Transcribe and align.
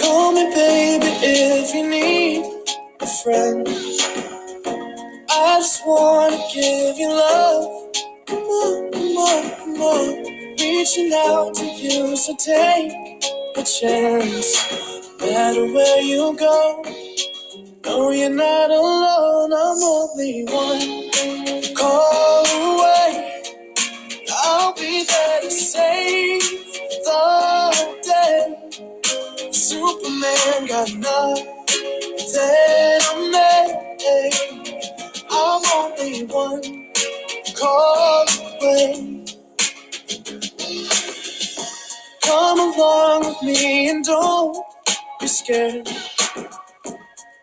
Call 0.00 0.32
me, 0.32 0.44
baby, 0.54 1.06
if 1.24 1.74
you 1.74 1.88
need 1.88 2.64
a 3.00 3.06
friend. 3.06 3.68
I 5.30 5.58
just 5.60 5.86
wanna 5.86 6.38
give 6.54 6.98
you 6.98 7.10
love. 7.10 7.92
Come 8.26 8.38
on, 8.44 8.92
come 8.92 9.18
on, 9.18 9.50
come 9.58 9.82
on. 9.82 10.24
Reaching 10.60 11.12
out 11.14 11.54
to 11.56 11.66
you, 11.66 12.16
so 12.16 12.36
take 12.36 13.11
a 13.56 13.62
chance. 13.64 14.56
No 15.20 15.26
matter 15.32 15.66
where 15.72 16.00
you 16.02 16.36
go, 16.38 16.84
no, 17.84 18.10
you're 18.10 18.30
not 18.30 18.70
alone. 18.70 19.52
I'm 19.52 19.82
only 19.82 20.44
one 20.44 21.74
call 21.74 22.46
away. 22.46 23.42
I'll 24.30 24.74
be 24.74 25.04
there 25.04 25.40
to 25.42 25.50
save 25.50 26.42
the 27.04 27.98
day. 28.04 28.70
Superman 29.52 30.66
got 30.68 30.92
nothing 30.94 31.48
on 33.10 33.32
me. 33.32 34.30
I'm 35.30 35.62
only 35.76 36.24
one 36.26 36.90
call 37.56 38.26
away. 38.62 39.11
Along 42.76 43.26
with 43.26 43.42
me 43.42 43.90
and 43.90 44.04
don't 44.04 44.64
be 45.20 45.26
scared. 45.26 45.88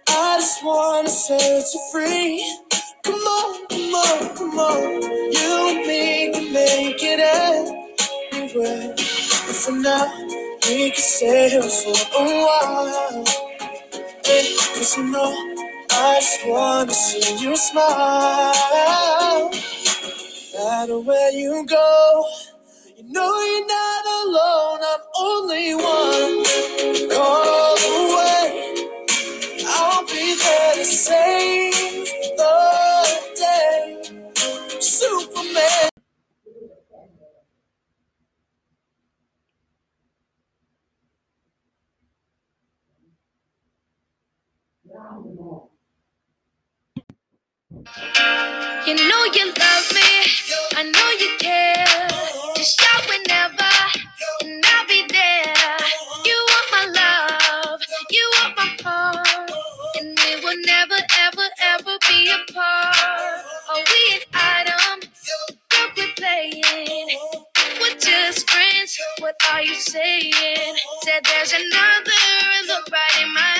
I 0.07 0.37
just 0.39 0.63
wanna 0.63 1.09
set 1.09 1.65
you 1.73 1.79
free. 1.91 2.59
Come 3.03 3.15
on, 3.15 3.67
come 3.67 3.95
on, 3.95 4.35
come 4.37 4.59
on. 4.59 5.01
You 5.01 5.69
and 5.69 5.87
me 5.87 6.31
can 6.33 6.53
make 6.53 7.01
it 7.01 7.19
anywhere. 8.33 8.95
But 8.95 9.55
for 9.55 9.71
now, 9.71 10.27
we 10.67 10.91
can 10.91 10.95
stay 11.01 11.49
here 11.49 11.61
for 11.61 11.93
a 12.17 12.23
while. 12.45 13.25
Hey, 14.25 14.55
Cause 14.75 14.97
you 14.97 15.03
know, 15.11 15.31
I 15.91 16.19
just 16.19 16.47
wanna 16.47 16.93
see 16.93 17.43
you 17.43 17.55
smile. 17.55 19.51
No 20.53 20.65
matter 20.65 20.99
where 20.99 21.31
you 21.31 21.65
go, 21.65 22.25
know 23.09 23.41
you're 23.41 23.67
not 23.67 24.05
alone. 24.23 24.79
I'm 24.91 25.01
only 25.19 25.75
one 25.75 27.09
call 27.11 27.77
away. 27.97 28.87
I'll 29.67 30.05
be 30.05 30.35
there 30.43 30.75
to 30.75 30.85
save 30.85 31.73
the 32.37 32.55
day. 33.37 34.21
Superman. 34.79 35.89
You 48.87 48.95
know 48.95 49.23
you 49.33 49.45
love 49.47 49.93
me, 49.93 50.09
I 50.75 50.83
know 50.83 51.09
you 51.19 51.37
care. 51.39 51.58
Are 62.61 63.77
we 63.77 64.15
an 64.15 64.21
item? 64.33 65.01
Look, 65.01 65.97
we're 65.97 66.13
playing. 66.17 67.09
We're 67.81 67.99
just 67.99 68.49
friends. 68.49 68.99
What 69.19 69.35
are 69.53 69.63
you 69.63 69.75
saying? 69.75 70.75
Said 71.03 71.23
there's 71.25 71.53
another 71.53 72.23
look 72.67 72.89
right 72.91 73.23
in 73.23 73.33
my 73.33 73.57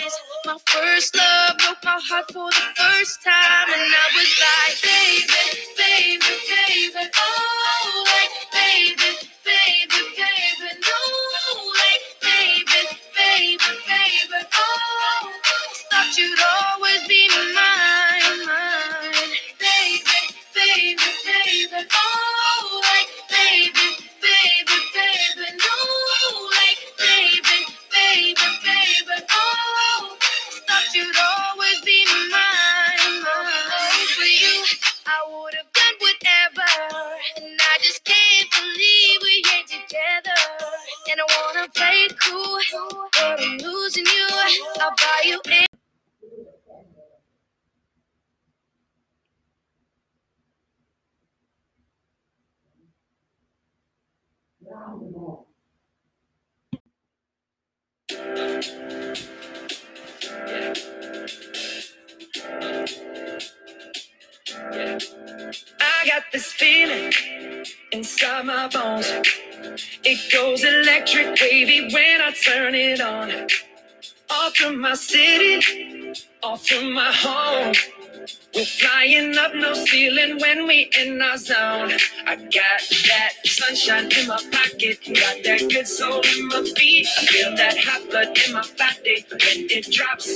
eyes. 0.00 0.14
My 0.46 0.58
first 0.66 1.16
love 1.16 1.58
broke 1.58 1.84
my 1.84 2.00
heart 2.08 2.26
for 2.32 2.50
the 2.50 2.66
first 2.76 3.22
time, 3.22 3.68
and 3.68 3.92
I 3.92 4.06
was 4.16 4.32
like, 4.40 4.82
baby, 4.82 5.44
baby, 5.76 6.34
baby, 6.48 7.10
oh, 7.16 8.04
like, 8.08 8.52
baby, 8.52 9.12
baby, 9.44 10.02
baby, 10.16 10.80
no, 10.80 11.00
like, 11.80 12.06
baby, 12.22 12.98
baby, 13.14 13.58
baby, 13.86 14.46
oh, 14.54 15.32
thought 15.90 16.18
you'd 16.18 16.38
And 41.12 41.20
I 41.20 41.24
wanna 41.54 41.68
play 41.76 42.08
cool, 42.22 42.58
but 43.12 43.40
I'm 43.42 43.58
losing 43.58 44.06
you. 44.06 44.28
I'll 44.80 44.90
buy 44.96 45.22
you 45.26 45.40
in. 45.46 45.66
I 64.54 66.06
got 66.06 66.24
this 66.32 66.52
feeling 66.52 67.12
inside 67.92 68.46
my 68.46 68.68
bones. 68.68 69.10
It 70.04 70.32
goes 70.32 70.64
electric 70.64 71.40
wavy 71.40 71.92
when 71.92 72.20
I 72.20 72.32
turn 72.32 72.74
it 72.74 73.00
on. 73.00 73.48
Off 74.30 74.56
from 74.56 74.80
my 74.80 74.94
city, 74.94 76.14
off 76.42 76.66
from 76.66 76.92
my 76.92 77.12
home. 77.12 77.74
We're 78.54 78.64
flying 78.64 79.36
up 79.38 79.54
no 79.54 79.74
ceiling 79.74 80.38
when 80.40 80.66
we 80.66 80.90
in 81.00 81.22
our 81.22 81.38
zone. 81.38 81.92
I 82.26 82.36
got 82.36 82.82
that 83.08 83.32
sunshine 83.44 84.10
in 84.12 84.28
my 84.28 84.42
pocket, 84.52 84.98
got 85.06 85.42
that 85.44 85.68
good 85.70 85.88
soul 85.88 86.20
in 86.20 86.48
my 86.48 86.62
feet. 86.76 87.06
I 87.18 87.26
feel 87.26 87.56
that 87.56 87.78
hot 87.78 88.10
blood 88.10 88.38
in 88.46 88.52
my 88.52 88.66
body 88.78 89.26
when 89.30 89.66
it 89.70 89.90
drops. 89.90 90.28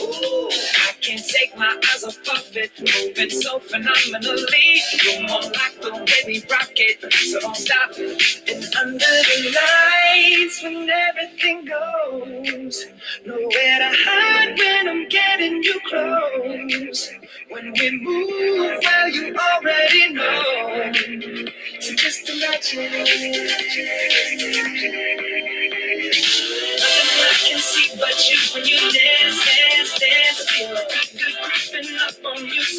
Ooh, 0.00 0.50
can't 1.04 1.26
take 1.26 1.54
my 1.58 1.78
eyes 1.92 2.02
off 2.02 2.16
of 2.16 2.56
it, 2.56 2.70
moving 2.80 3.28
so 3.28 3.58
phenomenally. 3.58 4.80
You're 5.04 5.28
more 5.28 5.42
like 5.42 5.80
the 5.82 5.92
way 5.92 6.22
we 6.26 6.42
rock 6.50 6.70
it, 6.76 7.12
so 7.12 7.40
don't 7.40 7.56
stop. 7.56 7.90
And 7.98 8.64
under 8.80 8.98
the 9.04 9.54
lights, 9.54 10.62
when 10.62 10.88
everything 10.88 11.66
goes, 11.66 12.86
nowhere 13.26 13.78
to 13.80 13.90
hide 14.06 14.56
when 14.58 14.88
I'm 14.88 15.08
getting 15.10 15.62
you 15.62 15.78
close. 15.88 17.10
When 17.50 17.72
we 17.78 17.90
move, 18.00 18.80
well, 18.82 19.08
you 19.10 19.36
already 19.36 20.14
know. 20.14 20.92
So 21.80 21.94
just 21.96 22.30
imagine. 22.30 22.92
Nothing 24.54 25.63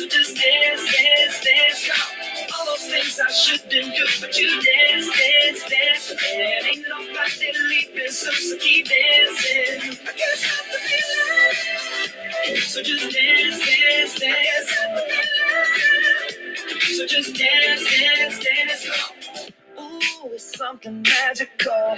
just 0.10 0.36
dance, 0.36 0.96
dance, 0.96 1.44
dance. 1.44 1.90
All 2.57 2.66
those 2.66 2.86
things 2.90 3.19
I 3.19 3.31
shouldn't 3.31 3.72
do, 3.72 4.06
but 4.22 4.38
you 4.38 4.48
dance, 4.62 5.07
dance, 5.07 5.62
dance. 5.69 6.13
There 6.22 6.68
ain't 6.68 6.86
nobody 6.88 7.52
leaving, 7.69 8.12
so, 8.12 8.31
so 8.31 8.57
keep 8.57 8.88
dancing. 8.88 9.98
I 10.02 10.12
can't 10.13 10.40
stop 10.40 10.66
the 10.72 10.80
feeling. 10.88 12.62
So 12.62 12.81
just 12.84 13.12
dance, 13.16 13.60
dance, 13.66 14.19
dance. 14.19 14.69
So 16.98 17.06
just 17.08 17.36
dance, 17.36 17.84
dance, 18.00 18.40
dance. 18.40 18.88
Ooh, 19.80 20.30
it's 20.34 20.58
something 20.58 21.01
magical. 21.01 21.98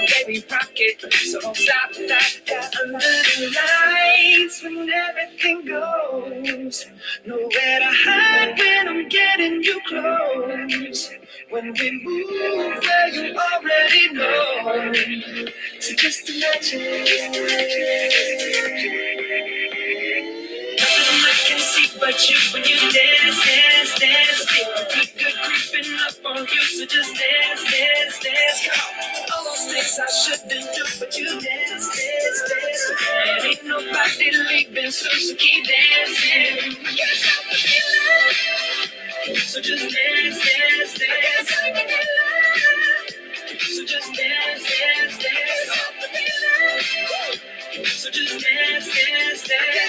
way 0.00 0.44
rock 0.50 0.70
it, 0.76 1.00
so 1.14 1.40
don't 1.40 1.56
stop 1.56 1.90
that. 1.92 2.40
that 2.46 2.76
under 2.84 2.98
the 2.98 3.54
lights 3.56 4.62
when 4.62 4.90
everything 4.90 5.64
goes, 5.66 6.86
nowhere 7.26 7.80
to 7.80 7.90
hide 7.90 8.58
when 8.58 8.88
I'm 8.88 9.08
getting 9.08 9.62
you 9.62 9.80
close. 9.88 11.10
When 11.50 11.72
we 11.74 11.90
move 12.04 12.82
where 12.84 13.08
you 13.10 13.36
already 13.36 14.12
know, 14.14 14.94
so 15.80 15.94
just 15.96 16.30
imagine. 16.30 16.80
Nothing 20.78 21.20
I 21.24 21.34
can 21.46 21.60
see 21.60 21.98
but 22.00 22.30
you 22.30 22.36
when 22.54 22.64
you 22.64 22.78
dance, 22.78 23.44
dance, 23.46 24.00
dance. 24.00 24.46
Good, 24.94 25.10
good 25.18 25.34
creeping 25.44 25.92
up 26.06 26.26
on 26.26 26.46
you, 26.46 26.62
so 26.62 26.86
just 26.86 27.14
dance, 27.16 27.67
I 30.00 30.06
shouldn't 30.10 30.50
do, 30.50 30.84
but 31.00 31.16
you 31.18 31.26
dance, 31.26 31.88
dance, 31.96 32.42
dance. 32.50 32.92
And 33.26 33.46
ain't 33.46 33.64
nobody 33.66 34.30
leaving, 34.32 34.90
so, 34.92 35.08
so 35.10 35.34
keep 35.36 35.64
dancing. 35.66 36.76
Yes, 36.94 37.26
I'm 37.28 37.50
the 37.50 37.56
feeling. 37.56 39.38
So 39.40 39.60
just 39.60 39.82
dance, 39.84 40.38
dance, 40.44 40.98
dance. 40.98 41.50
So 43.60 43.84
just 43.86 44.14
dance, 44.14 44.64
dance, 44.68 45.18
dance. 45.18 45.72
So 47.86 48.10
just 48.10 48.44
dance, 48.44 48.86
dance, 48.94 49.48
dance. 49.48 49.87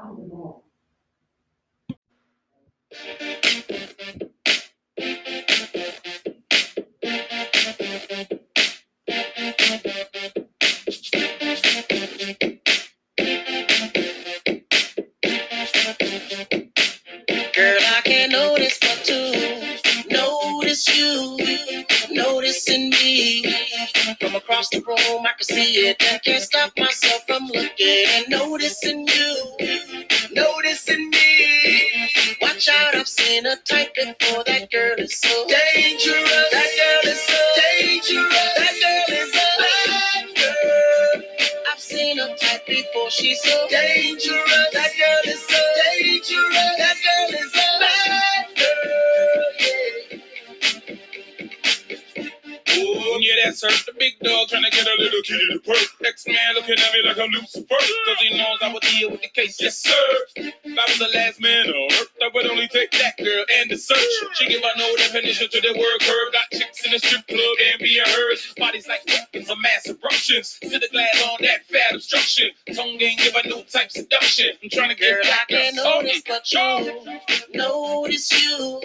I 17.82 18.02
can't 18.04 18.32
notice 18.32 18.80
but 18.82 19.06
to 19.06 20.08
notice 20.12 20.88
you, 20.98 21.38
noticing. 22.12 22.87
From 24.28 24.36
across 24.36 24.68
the 24.68 24.82
room, 24.82 25.26
I 25.26 25.32
can 25.38 25.46
see 25.46 25.88
it 25.88 26.04
and 26.04 26.22
can't 26.22 26.44
stop 26.44 26.74
myself 26.78 27.26
from 27.26 27.48
looking 27.48 28.04
and 28.10 28.26
noticing 28.28 29.08
you, 29.08 29.58
noticing 30.34 31.10
me. 31.12 32.10
Watch 32.42 32.68
out, 32.68 32.94
I've 32.94 33.08
seen 33.08 33.46
a 33.46 33.56
type 33.64 33.96
before. 33.96 34.44
That 34.44 34.70
girl 34.70 34.96
is 34.98 35.18
so 35.18 35.48
dangerous. 35.48 36.50
That 36.52 36.70
girl 36.76 37.14
is 37.14 37.22
so 37.22 37.40
dangerous. 37.56 38.54
That 38.58 38.76
girl 39.08 39.16
is 39.18 39.34
a 39.34 39.48
girl. 40.36 41.24
I've 41.72 41.80
seen 41.80 42.20
a 42.20 42.36
type 42.36 42.68
before. 42.68 43.10
She's 43.10 43.42
so 43.42 43.66
dangerous. 43.70 44.68
That 44.74 44.92
girl 45.00 45.34
is 45.34 45.40
so 45.48 45.60
dangerous. 45.96 46.76
That 46.80 46.98
girl 47.06 47.30
is 47.40 47.54
a 47.56 47.80
bad 47.80 48.58
girl. 48.58 49.54
Yeah. 53.22 53.36
That's 53.46 53.64
her, 53.64 53.87
big 54.00 54.20
dog 54.20 54.48
trying 54.50 54.64
to 54.64 54.72
get 54.72 54.88
a 54.88 54.96
little 55.02 55.22
kitty 55.24 55.48
to 55.54 55.60
perk. 55.60 55.90
Ex 56.06 56.28
man 56.28 56.56
looking 56.56 56.76
at 56.78 56.94
me 56.94 57.02
like 57.06 57.18
I'm 57.20 57.30
Lucifer, 57.32 57.66
cause 57.70 58.20
he 58.22 58.38
knows 58.38 58.58
I 58.62 58.74
would 58.74 58.84
deal 58.84 59.12
with 59.12 59.22
the 59.22 59.30
case. 59.30 59.58
Yes, 59.62 59.80
sir. 59.80 59.92
If 60.38 60.54
I 60.66 60.86
was 60.88 61.00
the 61.00 61.10
last 61.18 61.42
man 61.42 61.68
on 61.68 61.92
earth, 61.94 62.12
I 62.22 62.30
would 62.34 62.48
only 62.48 62.68
take 62.68 62.92
that 62.92 63.18
girl 63.18 63.46
and 63.60 63.70
the 63.72 63.78
search. 63.78 64.00
She 64.36 64.48
give 64.48 64.62
her 64.62 64.70
no 64.78 64.96
definition 64.98 65.50
to 65.50 65.62
the 65.62 65.74
word 65.78 66.00
curve. 66.02 66.34
Got 66.34 66.52
chicks 66.52 66.86
in 66.86 66.92
the 66.92 67.00
strip 67.00 67.28
club 67.28 67.58
and 67.74 67.80
being 67.82 68.04
hers. 68.06 68.54
Bodies 68.58 68.88
like 68.88 69.02
weapons 69.08 69.50
of 69.50 69.58
mass 69.60 69.88
eruptions. 69.88 70.60
Sit 70.62 70.82
the 70.82 70.90
glass 70.92 71.24
on 71.30 71.38
that 71.42 71.66
fat 71.66 71.96
obstruction. 71.96 72.50
Tongue 72.76 73.02
ain't 73.02 73.20
give 73.20 73.36
a 73.36 73.48
new 73.48 73.64
type 73.64 73.92
seduction. 73.92 74.50
I'm 74.64 74.70
trying 74.70 74.90
to 74.90 74.96
get 74.96 75.24
Girl, 75.24 75.26
I 75.26 75.30
back 75.30 75.48
can't 75.48 75.76
notice 75.76 76.22
but 76.28 76.52
you 76.52 77.04
notice 77.54 78.32
you 78.44 78.82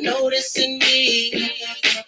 noticing 0.00 0.78
me 0.78 1.52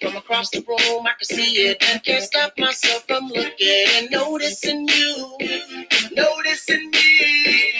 from 0.00 0.16
across 0.16 0.50
the 0.50 0.64
room. 0.66 1.06
I 1.06 1.12
can 1.18 1.24
see 1.24 1.68
it 1.68 1.80
can't 2.04 2.23
stop 2.24 2.52
myself 2.58 3.04
from 3.06 3.28
looking 3.28 3.84
and 3.96 4.10
noticing 4.10 4.88
you, 4.88 5.38
noticing 6.12 6.90
me. 6.90 7.72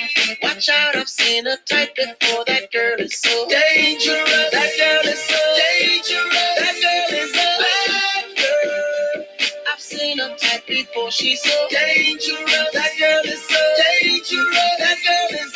Watch 0.43 0.69
out, 0.69 0.97
I've 0.97 1.09
seen 1.09 1.47
a 1.47 1.57
type 1.69 1.97
before. 1.97 2.45
That 2.47 2.71
girl 2.73 3.01
is 3.01 3.19
so 3.19 3.49
dangerous. 3.49 4.51
That 4.53 4.71
girl 4.79 5.13
is 5.13 5.21
so 5.21 5.41
dangerous. 5.57 6.33
That 6.61 6.77
girl 6.83 7.19
is 7.21 7.31
a 7.33 7.49
bad 7.63 8.37
girl. 8.37 9.25
I've 9.73 9.81
seen 9.81 10.21
a 10.21 10.37
type 10.37 10.67
before. 10.67 11.11
She's 11.11 11.43
so 11.43 11.69
dangerous. 11.71 12.69
That 12.75 12.93
girl 12.99 13.23
is 13.25 13.43
so 13.49 13.61
dangerous. 14.03 14.77
That 14.79 14.99
girl 15.07 15.41
is 15.41 15.54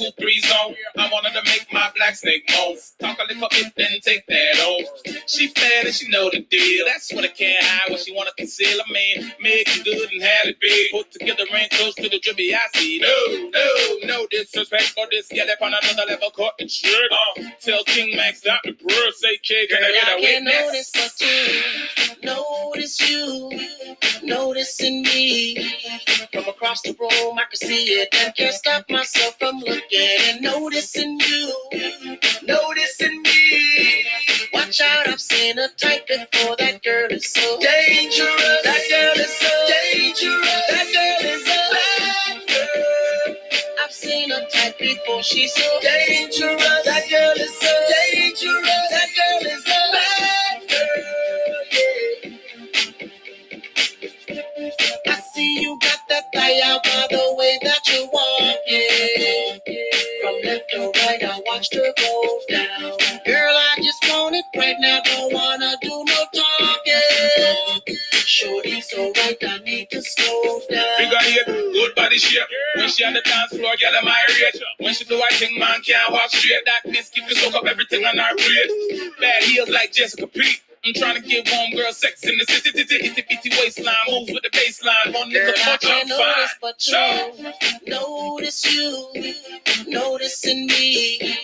a 0.00 0.22
2-3 0.22 0.40
zone. 0.40 0.74
I 0.98 1.08
wanted 1.12 1.32
to 1.34 1.42
make 1.44 1.66
my 1.72 1.90
black 1.96 2.16
snake 2.16 2.48
moan. 2.56 2.76
Talk 3.00 3.18
a 3.18 3.32
little 3.32 3.48
bit, 3.50 3.72
then 3.76 4.00
take 4.02 4.26
that 4.26 4.58
off. 4.60 4.88
She 5.26 5.52
bad 5.52 5.86
and 5.86 5.94
she 5.94 6.08
know 6.08 6.30
the 6.30 6.40
deal. 6.40 6.84
That's 6.86 7.12
what 7.12 7.24
I 7.24 7.28
can't 7.28 7.62
hide. 7.64 7.90
What 7.90 8.00
she 8.00 8.14
wanna 8.14 8.30
conceal. 8.36 8.78
I 8.80 8.92
mean, 8.92 9.32
make 9.40 9.68
it 9.68 9.84
good 9.84 10.10
and 10.12 10.22
have 10.22 10.46
it 10.46 10.60
big. 10.60 10.90
Put 10.92 11.10
together 11.12 11.44
and 11.52 11.70
close 11.70 11.94
to 11.96 12.08
the 12.08 12.18
drippy 12.20 12.54
I 12.54 12.60
see. 12.74 12.98
No, 13.00 13.50
no, 13.50 14.06
no 14.16 14.26
disrespect 14.30 14.94
or 14.96 15.06
this 15.10 15.28
get 15.28 15.48
up 15.48 15.62
on 15.62 15.72
another 15.82 16.04
level. 16.08 16.30
Caught 16.30 16.54
and 16.60 16.70
shit. 16.70 17.12
Uh, 17.12 17.42
tell 17.60 17.84
King 17.84 18.16
Max 18.16 18.38
stop 18.38 18.60
the 18.64 18.72
bro. 18.72 19.10
Say 19.16 19.38
kid, 19.38 19.68
can 19.70 19.84
I 19.84 19.92
get 19.92 20.08
I 20.08 20.12
a 20.18 20.20
can't 20.20 20.44
witness? 20.44 20.92
notice 20.94 21.18
to 21.18 22.16
notice 22.22 23.10
you, 23.10 23.60
noticing 24.22 25.02
me. 25.02 25.72
From 26.32 26.44
across 26.48 26.80
the 26.82 26.96
room, 26.98 27.38
I 27.38 27.44
can 27.50 27.56
see 27.68 27.84
it 28.00 28.08
and 28.14 28.34
can't 28.34 28.54
stop 28.54 28.88
myself 28.90 29.38
from 29.38 29.58
looking 29.58 29.81
and 29.94 30.42
noticing 30.42 31.18
you, 31.20 31.54
noticing 32.42 33.22
me. 33.22 34.06
Watch 34.52 34.80
out, 34.80 35.08
I've 35.08 35.20
seen 35.20 35.58
a 35.58 35.68
type 35.76 36.06
before. 36.06 36.56
That 36.58 36.82
girl 36.82 37.10
is 37.10 37.26
so 37.30 37.58
dangerous. 37.60 38.62
That 38.64 38.82
girl 38.90 39.24
is 39.24 39.32
so 39.38 39.48
dangerous. 39.68 40.62
That 40.70 40.86
girl 40.92 41.30
is 41.30 41.42
a 41.42 41.60
bad 41.74 42.48
girl. 42.48 43.36
I've 43.84 43.92
seen 43.92 44.32
a 44.32 44.46
type 44.50 44.78
before. 44.78 45.22
She's 45.22 45.54
so 45.54 45.80
dangerous. 45.82 46.84
That 46.84 47.04
girl 47.10 47.32
is 47.36 47.54
so 47.58 47.72
dangerous. 48.12 48.71
Girl, 61.98 63.56
I 63.56 63.76
just 63.82 64.04
want 64.08 64.36
it 64.36 64.44
right 64.56 64.76
now. 64.80 65.00
Don't 65.04 65.32
wanna 65.34 65.76
do 65.82 66.04
no 66.06 66.24
talking. 66.34 67.96
Shorty, 68.12 68.80
so 68.80 69.12
right, 69.16 69.36
I 69.42 69.58
need 69.58 69.90
to 69.90 70.02
slow 70.02 70.60
down. 70.70 70.86
Figure 70.98 71.18
eight, 71.24 71.46
good 71.46 71.94
body 71.94 72.18
shape. 72.18 72.42
When 72.76 72.88
she 72.88 73.04
on 73.04 73.14
the 73.14 73.20
dance 73.22 73.50
floor, 73.50 73.74
girl, 73.80 73.96
am 73.96 74.08
I 74.08 74.22
rate. 74.40 74.62
When 74.78 74.94
she 74.94 75.04
do 75.04 75.20
I 75.22 75.34
think 75.34 75.58
man 75.58 75.82
can't 75.82 76.12
walk 76.12 76.30
straight. 76.30 76.64
That 76.66 76.90
miss 76.90 77.10
keep 77.10 77.28
to 77.28 77.34
soak 77.34 77.54
up 77.54 77.66
everything 77.66 78.04
on 78.04 78.18
her 78.18 78.36
plate. 78.36 79.12
Bad 79.20 79.42
heels 79.44 79.68
like 79.70 79.92
Jessica 79.92 80.26
P. 80.26 80.40
I'm 80.84 80.94
trying 80.94 81.14
to 81.14 81.28
get 81.28 81.48
warm 81.52 81.70
girl 81.72 81.92
sex 81.92 82.24
in 82.24 82.36
the 82.38 82.44
city, 82.52 82.70
itty 82.80 82.96
itty 83.06 83.24
bitty 83.28 83.50
waistline, 83.56 83.94
moves 84.10 84.32
with 84.32 84.42
the 84.42 84.50
baseline. 84.50 85.14
One 85.14 85.30
Girl, 85.30 85.52
nigga 85.52 85.58
I 85.62 85.76
punch, 85.78 85.84
I'm 85.86 86.08
fine. 86.08 86.48
but 86.60 86.86
you 86.88 87.88
notice 87.88 88.74
you 88.74 89.34
noticing 89.86 90.66
me 90.66 91.36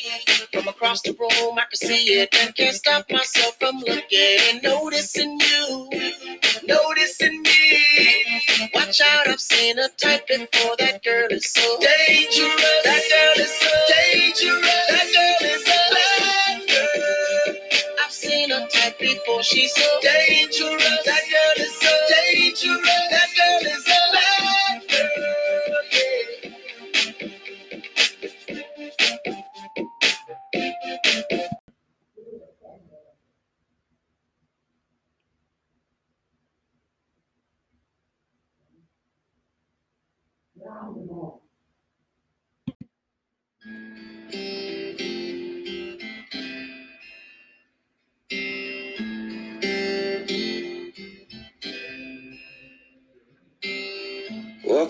from 0.53 0.67
across 0.67 1.03
the 1.03 1.13
room. 1.13 1.57
I 1.57 1.65
can 1.71 1.77
see 1.77 2.21
it 2.21 2.35
and 2.41 2.53
can't 2.57 2.75
stop 2.75 3.07
myself 3.13 3.57
from 3.61 3.77
looking, 3.79 4.61
noticing 4.65 5.39
you, 5.41 5.91
noticing 6.67 7.43
me. 7.43 8.71
Watch 8.75 9.01
out, 9.01 9.29
I've 9.29 9.41
seen 9.41 9.79
a 9.79 9.89
type 9.99 10.27
before. 10.27 10.75
That 10.81 11.05
girl 11.05 11.29
is 11.31 11.53
so 11.53 11.79
dangerous. 11.79 12.83
That 12.85 13.03
girl 13.37 13.45
is 13.45 13.53
so 13.53 13.71
dangerous. 13.95 14.68
Before. 18.99 19.43
She's 19.43 19.75
so 19.75 20.01
dangerous. 20.03 21.07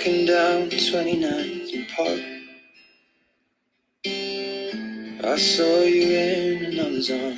Walking 0.08 0.24
down 0.24 0.70
29th 0.70 1.88
Park. 1.94 2.20
I 5.22 5.36
saw 5.36 5.82
you 5.82 6.16
in 6.16 6.64
another's 6.64 7.10
arm. 7.10 7.36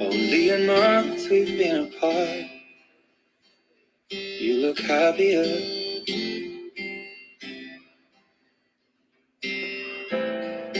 Only 0.00 0.50
a 0.50 0.66
month 0.66 1.30
we've 1.30 1.56
been 1.56 1.86
apart. 1.86 2.46
You 4.10 4.66
look 4.66 4.80
happier. 4.80 5.44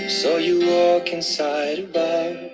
Saw 0.08 0.38
you 0.38 0.66
walk 0.66 1.12
inside 1.12 1.78
a 1.78 1.87
bar. 1.87 2.50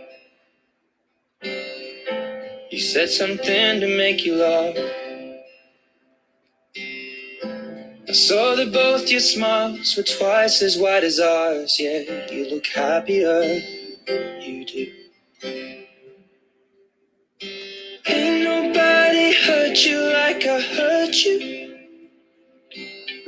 You 2.71 2.81
said 2.81 3.09
something 3.09 3.81
to 3.81 3.97
make 3.97 4.27
you 4.27 4.37
laugh. 4.37 5.02
That 8.65 8.73
both 8.73 9.11
your 9.11 9.21
smiles 9.21 9.97
were 9.97 10.03
twice 10.03 10.63
as 10.63 10.79
wide 10.79 11.05
as 11.05 11.19
ours. 11.19 11.77
Yeah, 11.81 12.31
you 12.31 12.49
look 12.51 12.67
happier. 12.67 13.61
You 14.41 14.65
do. 14.65 14.93
Ain't 18.07 18.45
nobody 18.45 19.35
hurt 19.35 19.85
you 19.85 20.01
like 20.13 20.45
I 20.47 20.61
hurt 20.61 21.15
you. 21.25 21.41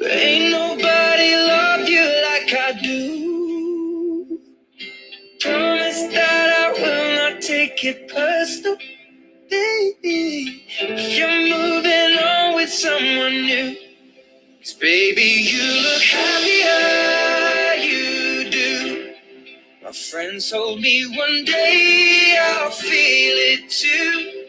Ain't 0.05 0.51
nobody 0.53 1.37
love 1.37 1.89
you 1.89 2.05
like 2.29 2.53
I 2.55 2.73
do. 2.83 4.41
Promise 5.41 6.03
that 6.15 6.49
I 6.63 6.73
will 6.81 7.33
not 7.33 7.43
take 7.43 7.85
it 7.85 8.09
personal. 8.09 8.34
Friends 20.15 20.49
told 20.49 20.81
me 20.81 21.05
one 21.17 21.45
day 21.45 22.39
I'll 22.41 22.71
feel 22.71 23.37
it 23.51 23.69
too. 23.69 24.47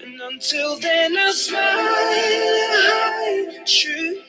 And 0.00 0.20
until 0.20 0.76
then, 0.76 1.16
I'll 1.16 1.32
smile 1.32 1.60
and 1.62 2.82
hide 2.90 3.46
the 3.54 3.64
truth. 3.64 4.24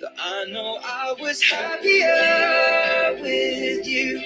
That 0.00 0.14
I 0.18 0.46
know 0.46 0.78
I 0.82 1.14
was 1.20 1.42
happier 1.42 3.20
with 3.20 3.86
you. 3.86 4.20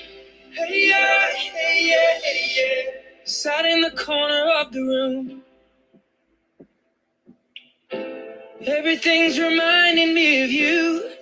Hey, 0.52 0.90
yeah, 0.90 1.32
hey, 1.32 1.88
yeah, 1.90 2.20
hey, 2.22 2.52
yeah. 2.56 2.92
Sat 3.24 3.64
in 3.64 3.80
the 3.80 3.90
corner 3.90 4.48
of 4.60 4.70
the 4.70 4.80
room. 4.80 5.42
Everything's 8.64 9.40
reminding 9.40 10.14
me 10.14 10.44
of 10.44 10.52
you. 10.52 11.15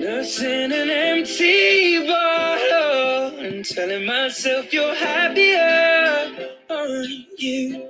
Nursing 0.00 0.72
an 0.72 0.88
empty 0.88 2.06
bottle 2.06 3.38
and 3.38 3.62
telling 3.62 4.06
myself 4.06 4.72
you're 4.72 4.94
happier, 4.94 6.48
aren't 6.70 7.38
you? 7.38 7.86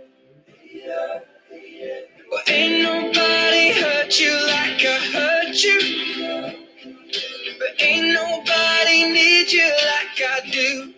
Well, 2.28 2.42
ain't 2.48 2.82
nobody 2.82 3.70
hurt 3.80 4.18
you 4.18 4.32
like 4.32 4.84
I 4.84 4.98
hurt 5.14 5.62
you. 5.62 6.56
But 7.60 7.80
ain't 7.80 8.12
nobody 8.12 9.04
need 9.12 9.52
you 9.52 9.70
like 9.70 10.20
I 10.20 10.50
do. 10.50 10.94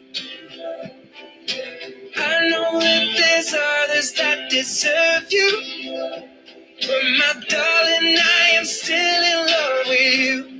I 2.16 2.49
know 2.49 2.81
that 2.81 3.14
there's 3.19 3.52
others 3.52 4.12
that 4.14 4.49
deserve 4.49 5.31
you. 5.31 5.62
But 6.81 7.04
my 7.19 7.45
darling, 7.50 8.16
I 8.19 8.52
am 8.54 8.64
still 8.64 8.97
in 8.97 9.47
love 9.47 9.88
with 9.88 10.14
you. 10.16 10.51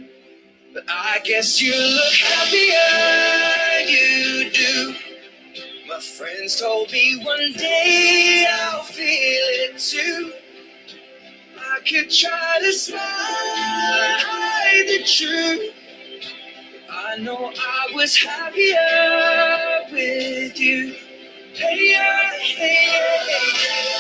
I 0.89 1.21
guess 1.25 1.61
you 1.61 1.75
look 1.75 2.15
happier, 2.15 3.91
you 3.91 4.51
do. 4.51 4.95
My 5.89 6.01
friends 6.01 6.61
told 6.61 6.91
me 6.93 7.23
one 7.25 7.53
day 7.53 8.47
I'll 8.51 8.83
feel 8.83 9.07
it 9.07 9.79
too. 9.79 10.33
I 11.59 11.81
could 11.81 12.11
try 12.11 12.59
to 12.61 12.73
smile, 12.73 13.01
hide 13.01 14.89
the 14.89 15.05
truth. 15.05 15.75
I 16.91 17.17
know 17.19 17.53
I 17.57 17.93
was 17.95 18.17
happier 18.17 19.93
with 19.93 20.59
you. 20.59 20.95
Hey, 21.55 21.91
yeah, 21.93 22.31
hey, 22.31 22.87
yeah, 22.87 23.25
hey, 23.25 23.89
yeah. 23.91 23.92